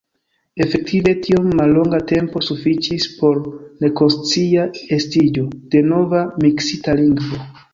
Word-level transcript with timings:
Efektive, 0.63 1.11
tiom 1.25 1.51
mallonga 1.59 1.99
tempo 2.13 2.41
sufiĉis 2.47 3.05
por 3.19 3.37
nekonscia 3.85 4.67
estiĝo 4.99 5.45
de 5.77 5.85
nova 5.93 6.25
miksita 6.47 6.99
lingvo. 7.05 7.43